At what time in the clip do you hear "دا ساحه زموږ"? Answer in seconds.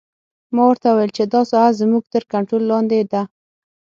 1.33-2.03